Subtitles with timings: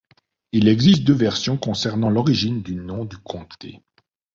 [0.51, 3.83] Il existe deux versions concernant l'origine du nom du comté.